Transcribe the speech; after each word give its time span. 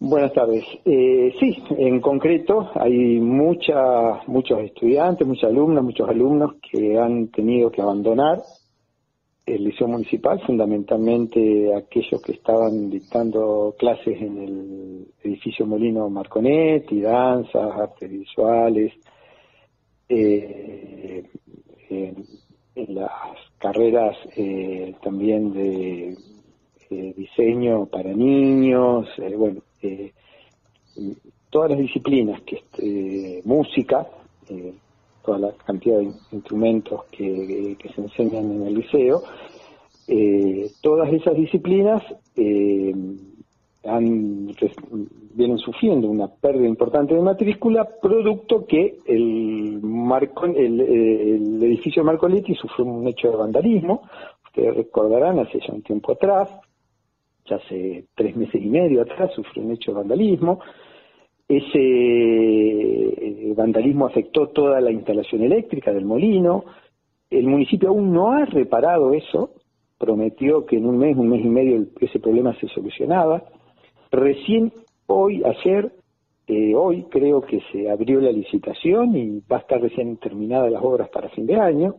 Buenas 0.00 0.32
tardes. 0.32 0.64
Eh, 0.84 1.34
sí, 1.40 1.60
en 1.70 2.00
concreto 2.00 2.70
hay 2.76 3.18
mucha, 3.18 4.22
muchos 4.28 4.60
estudiantes, 4.60 5.26
muchos 5.26 5.50
alumnos, 5.50 5.82
muchos 5.82 6.08
alumnos 6.08 6.52
que 6.70 6.96
han 6.96 7.32
tenido 7.32 7.68
que 7.72 7.82
abandonar 7.82 8.40
el 9.44 9.64
liceo 9.64 9.88
municipal, 9.88 10.40
fundamentalmente 10.46 11.74
aquellos 11.74 12.22
que 12.22 12.30
estaban 12.30 12.88
dictando 12.90 13.74
clases 13.76 14.22
en 14.22 14.38
el 14.38 15.06
edificio 15.24 15.66
Molino 15.66 16.08
Marconetti, 16.08 17.00
danzas, 17.00 17.72
artes 17.76 18.08
visuales, 18.08 18.92
eh, 20.08 21.24
en, 21.90 22.24
las 22.94 23.10
carreras 23.58 24.16
eh, 24.36 24.94
también 25.02 25.52
de 25.52 26.16
diseño 26.88 27.86
para 27.86 28.12
niños, 28.12 29.08
eh, 29.18 29.34
bueno, 29.36 29.62
eh, 29.82 30.12
todas 31.50 31.70
las 31.70 31.78
disciplinas, 31.78 32.40
que 32.42 32.64
eh, 32.78 33.42
música, 33.44 34.06
toda 35.24 35.38
la 35.38 35.52
cantidad 35.64 35.98
de 35.98 36.10
instrumentos 36.32 37.04
que, 37.10 37.76
se 37.94 38.00
enseñan 38.00 38.50
en 38.50 38.66
el 38.66 38.74
liceo, 38.74 39.22
todas 40.80 41.12
esas 41.12 41.36
disciplinas 41.36 42.02
han, 43.84 44.54
vienen 45.34 45.58
sufriendo 45.58 46.08
una 46.08 46.28
pérdida 46.28 46.66
importante 46.66 47.14
de 47.14 47.20
matrícula, 47.20 47.88
producto 48.00 48.66
que 48.66 48.98
el, 49.06 49.80
Marco, 49.82 50.46
el, 50.46 50.80
el 50.80 51.62
edificio 51.62 52.04
Marcoletti 52.04 52.54
sufrió 52.54 52.86
un 52.86 53.06
hecho 53.06 53.30
de 53.30 53.36
vandalismo. 53.36 54.02
Ustedes 54.46 54.76
recordarán, 54.76 55.38
hace 55.38 55.60
ya 55.60 55.72
un 55.72 55.82
tiempo 55.82 56.12
atrás, 56.12 56.48
hace 57.54 58.04
tres 58.14 58.36
meses 58.36 58.62
y 58.62 58.66
medio 58.68 59.02
atrás 59.02 59.32
sufrió 59.34 59.62
un 59.62 59.72
hecho 59.72 59.92
de 59.92 59.98
vandalismo. 59.98 60.60
Ese 61.48 61.78
eh, 61.78 63.54
vandalismo 63.56 64.06
afectó 64.06 64.48
toda 64.48 64.80
la 64.80 64.90
instalación 64.90 65.42
eléctrica 65.42 65.92
del 65.92 66.04
molino. 66.04 66.64
El 67.30 67.46
municipio 67.46 67.88
aún 67.88 68.12
no 68.12 68.32
ha 68.32 68.44
reparado 68.44 69.12
eso, 69.14 69.54
prometió 69.98 70.66
que 70.66 70.76
en 70.76 70.86
un 70.86 70.98
mes, 70.98 71.16
un 71.16 71.28
mes 71.28 71.44
y 71.44 71.48
medio 71.48 71.86
ese 72.00 72.20
problema 72.20 72.54
se 72.58 72.68
solucionaba. 72.68 73.44
Recién 74.10 74.72
hoy, 75.06 75.42
ayer, 75.44 75.92
eh, 76.46 76.74
hoy 76.74 77.04
creo 77.10 77.40
que 77.40 77.60
se 77.72 77.90
abrió 77.90 78.20
la 78.20 78.32
licitación 78.32 79.16
y 79.16 79.40
va 79.50 79.58
a 79.58 79.60
estar 79.60 79.80
recién 79.80 80.16
terminadas 80.18 80.70
las 80.70 80.82
obras 80.82 81.08
para 81.08 81.28
fin 81.30 81.46
de 81.46 81.56
año. 81.56 81.96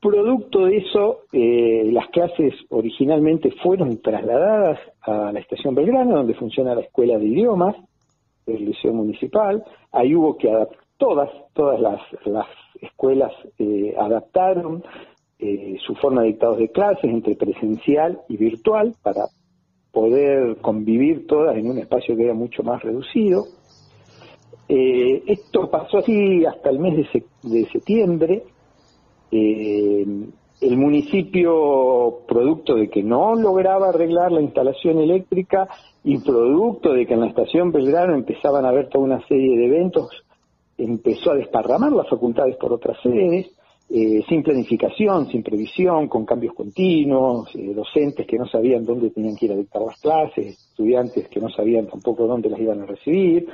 Producto 0.00 0.66
de 0.66 0.76
eso, 0.76 1.20
eh, 1.32 1.88
las 1.90 2.08
clases 2.08 2.52
originalmente 2.68 3.50
fueron 3.62 4.02
trasladadas 4.02 4.78
a 5.00 5.32
la 5.32 5.40
estación 5.40 5.74
Belgrano, 5.74 6.16
donde 6.16 6.34
funciona 6.34 6.74
la 6.74 6.82
escuela 6.82 7.16
de 7.18 7.26
idiomas 7.26 7.74
del 8.44 8.66
liceo 8.66 8.92
municipal. 8.92 9.64
Ahí 9.92 10.14
hubo 10.14 10.36
que 10.36 10.50
adaptar, 10.50 10.78
todas, 10.98 11.30
todas 11.54 11.80
las, 11.80 12.00
escuelas 12.80 13.32
eh, 13.58 13.94
adaptaron 13.98 14.84
eh, 15.38 15.76
su 15.86 15.94
forma 15.94 16.20
de 16.22 16.28
dictados 16.28 16.58
de 16.58 16.68
clases 16.68 17.04
entre 17.10 17.34
presencial 17.34 18.20
y 18.28 18.36
virtual 18.36 18.94
para 19.02 19.24
poder 19.90 20.58
convivir 20.58 21.26
todas 21.26 21.56
en 21.56 21.70
un 21.70 21.78
espacio 21.78 22.14
que 22.14 22.24
era 22.24 22.34
mucho 22.34 22.62
más 22.62 22.82
reducido. 22.82 23.44
esto 24.68 25.70
pasó 25.70 25.98
así 25.98 26.44
hasta 26.44 26.68
el 26.70 26.78
mes 26.78 27.08
de 27.42 27.64
septiembre, 27.66 28.42
eh, 29.34 30.06
el 30.60 30.76
municipio, 30.76 32.20
producto 32.26 32.76
de 32.76 32.88
que 32.88 33.02
no 33.02 33.34
lograba 33.34 33.88
arreglar 33.88 34.32
la 34.32 34.40
instalación 34.40 34.98
eléctrica 34.98 35.68
y 36.02 36.18
producto 36.18 36.92
de 36.92 37.06
que 37.06 37.14
en 37.14 37.20
la 37.20 37.28
estación 37.28 37.72
Belgrano 37.72 38.14
empezaban 38.14 38.64
a 38.64 38.68
haber 38.68 38.88
toda 38.88 39.04
una 39.04 39.26
serie 39.26 39.56
de 39.56 39.66
eventos, 39.66 40.08
empezó 40.78 41.32
a 41.32 41.36
desparramar 41.36 41.92
las 41.92 42.08
facultades 42.08 42.56
por 42.56 42.72
otras 42.72 42.96
sedes, 43.02 43.50
eh, 43.90 44.22
sin 44.28 44.42
planificación, 44.42 45.26
sin 45.28 45.42
previsión, 45.42 46.08
con 46.08 46.24
cambios 46.24 46.54
continuos, 46.54 47.54
eh, 47.54 47.74
docentes 47.74 48.26
que 48.26 48.38
no 48.38 48.46
sabían 48.46 48.84
dónde 48.84 49.10
tenían 49.10 49.36
que 49.36 49.46
ir 49.46 49.52
a 49.52 49.56
dictar 49.56 49.82
las 49.82 50.00
clases, 50.00 50.58
estudiantes 50.70 51.28
que 51.28 51.40
no 51.40 51.50
sabían 51.50 51.86
tampoco 51.86 52.26
dónde 52.26 52.48
las 52.48 52.60
iban 52.60 52.80
a 52.80 52.86
recibir. 52.86 53.46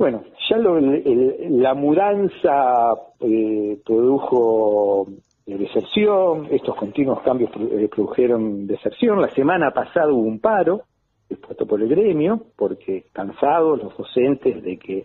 Bueno, 0.00 0.24
ya 0.48 0.56
la 0.56 1.74
mudanza 1.74 2.94
eh, 3.20 3.78
produjo 3.84 5.06
eh, 5.44 5.58
deserción, 5.58 6.48
estos 6.50 6.74
continuos 6.74 7.20
cambios 7.20 7.50
eh, 7.54 7.86
produjeron 7.94 8.66
deserción. 8.66 9.20
La 9.20 9.28
semana 9.28 9.72
pasada 9.72 10.10
hubo 10.10 10.22
un 10.22 10.40
paro 10.40 10.84
expuesto 11.28 11.66
por 11.66 11.82
el 11.82 11.88
gremio, 11.90 12.46
porque 12.56 13.08
cansados 13.12 13.82
los 13.82 13.94
docentes 13.94 14.62
de 14.62 14.78
que 14.78 15.04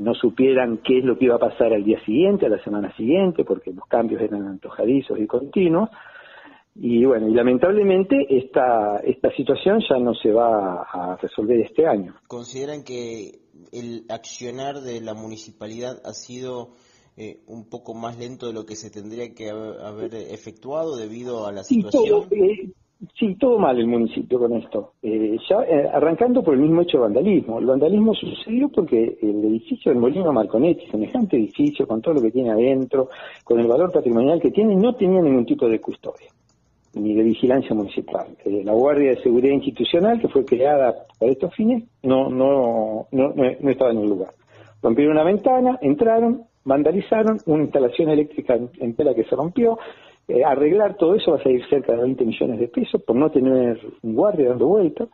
no 0.00 0.12
supieran 0.14 0.78
qué 0.78 0.98
es 0.98 1.04
lo 1.04 1.16
que 1.16 1.26
iba 1.26 1.36
a 1.36 1.38
pasar 1.38 1.72
al 1.72 1.84
día 1.84 2.00
siguiente, 2.04 2.46
a 2.46 2.48
la 2.48 2.58
semana 2.64 2.92
siguiente, 2.96 3.44
porque 3.44 3.72
los 3.72 3.86
cambios 3.86 4.20
eran 4.20 4.44
antojadizos 4.44 5.20
y 5.20 5.28
continuos. 5.28 5.88
Y 6.74 7.04
bueno, 7.04 7.28
y 7.28 7.34
lamentablemente 7.34 8.26
esta, 8.28 8.98
esta 9.04 9.30
situación 9.32 9.80
ya 9.88 9.98
no 9.98 10.14
se 10.14 10.32
va 10.32 10.82
a 10.82 11.16
resolver 11.16 11.60
este 11.60 11.86
año. 11.86 12.14
¿Consideran 12.26 12.84
que 12.84 13.32
el 13.72 14.04
accionar 14.08 14.80
de 14.80 15.00
la 15.00 15.14
municipalidad 15.14 16.00
ha 16.04 16.12
sido 16.12 16.70
eh, 17.16 17.40
un 17.46 17.68
poco 17.68 17.94
más 17.94 18.18
lento 18.18 18.46
de 18.46 18.52
lo 18.52 18.64
que 18.64 18.76
se 18.76 18.90
tendría 18.90 19.34
que 19.34 19.50
haber 19.50 20.14
efectuado 20.14 20.96
debido 20.96 21.46
a 21.46 21.52
la 21.52 21.64
situación? 21.64 22.28
Eh, 22.30 22.70
sí, 23.18 23.34
todo, 23.34 23.58
mal 23.58 23.78
el 23.78 23.88
municipio 23.88 24.38
con 24.38 24.52
esto. 24.54 24.92
Eh, 25.02 25.36
ya 25.48 25.56
arrancando 25.92 26.42
por 26.42 26.54
el 26.54 26.60
mismo 26.60 26.82
hecho 26.82 26.98
de 26.98 27.04
vandalismo. 27.04 27.58
El 27.58 27.66
vandalismo 27.66 28.14
sucedió 28.14 28.68
porque 28.68 29.18
el 29.20 29.44
edificio 29.44 29.90
del 29.90 30.00
Molino 30.00 30.32
Marconetti, 30.32 30.86
semejante 30.90 31.36
edificio 31.36 31.86
con 31.86 32.00
todo 32.00 32.14
lo 32.14 32.22
que 32.22 32.30
tiene 32.30 32.50
adentro, 32.50 33.08
con 33.42 33.58
el 33.58 33.66
valor 33.66 33.90
patrimonial 33.92 34.40
que 34.40 34.50
tiene, 34.50 34.76
no 34.76 34.94
tenía 34.94 35.20
ningún 35.20 35.44
tipo 35.44 35.68
de 35.68 35.80
custodia 35.80 36.28
ni 36.94 37.14
de 37.14 37.22
vigilancia 37.22 37.74
municipal. 37.74 38.26
Eh, 38.44 38.62
la 38.64 38.72
Guardia 38.72 39.10
de 39.10 39.22
Seguridad 39.22 39.54
Institucional, 39.54 40.20
que 40.20 40.28
fue 40.28 40.44
creada 40.44 40.94
para 41.18 41.32
estos 41.32 41.54
fines, 41.54 41.84
no, 42.02 42.28
no, 42.28 43.06
no, 43.12 43.34
no, 43.34 43.70
estaba 43.70 43.90
en 43.90 43.98
el 43.98 44.08
lugar. 44.08 44.34
Rompieron 44.82 45.14
una 45.14 45.24
ventana, 45.24 45.78
entraron, 45.82 46.44
vandalizaron, 46.64 47.38
una 47.46 47.64
instalación 47.64 48.10
eléctrica 48.10 48.56
en, 48.56 48.94
tela 48.94 49.14
que 49.14 49.24
se 49.24 49.36
rompió. 49.36 49.78
Eh, 50.26 50.44
arreglar 50.44 50.96
todo 50.96 51.14
eso 51.14 51.32
va 51.32 51.38
a 51.38 51.42
salir 51.42 51.66
cerca 51.68 51.92
de 51.92 52.02
20 52.02 52.24
millones 52.24 52.60
de 52.60 52.68
pesos 52.68 53.02
por 53.02 53.16
no 53.16 53.30
tener 53.30 53.80
un 54.02 54.14
guardia 54.14 54.50
dando 54.50 54.66
vueltas. 54.66 55.08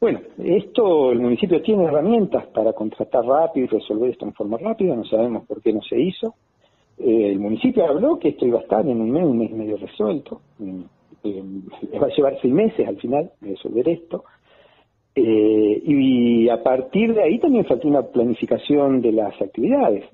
Bueno, 0.00 0.20
esto 0.38 1.12
el 1.12 1.20
municipio 1.20 1.60
tiene 1.60 1.84
herramientas 1.84 2.46
para 2.46 2.72
contratar 2.72 3.22
rápido 3.22 3.66
y 3.66 3.68
resolver 3.68 4.10
esto 4.10 4.24
en 4.24 4.32
forma 4.32 4.56
rápida, 4.56 4.96
no 4.96 5.04
sabemos 5.04 5.46
por 5.46 5.60
qué 5.60 5.74
no 5.74 5.82
se 5.82 6.00
hizo. 6.00 6.34
Eh, 7.02 7.30
el 7.30 7.40
municipio 7.40 7.86
habló 7.86 8.18
que 8.18 8.28
esto 8.28 8.46
iba 8.46 8.58
a 8.58 8.62
estar 8.62 8.86
en 8.86 9.00
un 9.00 9.10
mes, 9.10 9.24
un 9.24 9.38
mes 9.38 9.50
y 9.50 9.54
medio 9.54 9.76
resuelto. 9.76 10.42
Eh, 11.24 11.42
va 12.00 12.06
a 12.06 12.14
llevar 12.14 12.38
seis 12.40 12.52
meses 12.52 12.86
al 12.86 12.96
final 12.96 13.30
resolver 13.40 13.88
esto. 13.88 14.24
Eh, 15.14 15.82
y 15.84 16.48
a 16.48 16.62
partir 16.62 17.14
de 17.14 17.22
ahí 17.22 17.38
también 17.38 17.64
faltó 17.64 17.88
una 17.88 18.02
planificación 18.02 19.00
de 19.00 19.12
las 19.12 19.40
actividades. 19.40 20.04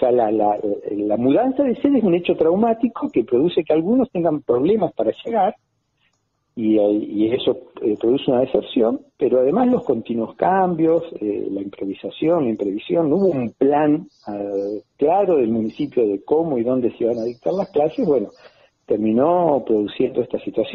ya 0.00 0.10
la, 0.10 0.30
la 0.30 1.16
mudanza 1.16 1.64
de 1.64 1.76
sede 1.76 1.98
es 1.98 2.04
un 2.04 2.14
hecho 2.14 2.34
traumático 2.34 3.10
que 3.12 3.24
produce 3.24 3.62
que 3.62 3.74
algunos 3.74 4.10
tengan 4.10 4.40
problemas 4.40 4.92
para 4.94 5.12
llegar 5.24 5.54
y, 6.60 7.32
eso 7.32 7.56
eh, 7.82 7.96
produce 8.00 8.32
una 8.32 8.40
deserción, 8.40 9.00
pero 9.16 9.38
además 9.38 9.68
los 9.68 9.84
continuos 9.84 10.34
cambios, 10.34 11.04
eh, 11.20 11.46
la 11.48 11.62
improvisación, 11.62 12.44
la 12.44 12.50
imprevisión, 12.50 13.08
no 13.08 13.16
hubo 13.16 13.26
un 13.28 13.52
plan 13.52 14.08
eh, 14.26 14.82
claro 14.96 15.36
del 15.36 15.50
municipio 15.50 16.04
de 16.04 16.24
cómo 16.24 16.58
y 16.58 16.64
dónde 16.64 16.90
se 16.96 17.04
iban 17.04 17.18
a 17.18 17.24
dictar 17.24 17.52
las 17.52 17.70
clases, 17.70 18.04
bueno, 18.04 18.30
terminó 18.86 19.62
produciendo 19.64 20.20
esta 20.20 20.40
situación. 20.40 20.66